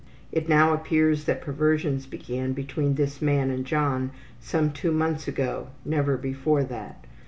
It 0.31 0.49
now 0.49 0.73
appears 0.73 1.25
that 1.25 1.43
perversions 1.43 2.07
began 2.07 2.53
between 2.53 2.95
this 2.95 3.21
man 3.21 3.51
and 3.51 3.63
John 3.63 4.09
some 4.39 4.71
two 4.71 4.91
months 4.91 5.27
ago, 5.27 5.67
never 5.85 6.17
before 6.17 6.63
that. 6.63 7.05